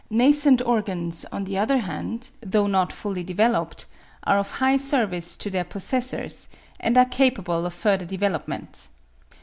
[0.09, 3.85] Nascent organs, on the other hand, though not fully developed,
[4.23, 8.87] are of high service to their possessors, and are capable of further development.